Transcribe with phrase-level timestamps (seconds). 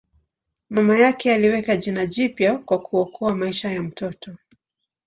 [0.69, 4.35] Mama yake aliweka jina jipya kwa kuokoa maisha ya mtoto.